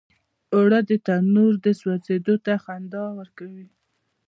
اوړه 0.53 0.79
د 0.89 0.91
تنور 1.05 1.53
سوزیدو 1.81 2.35
ته 2.45 2.53
خندا 2.63 3.03
ورکوي 3.19 3.67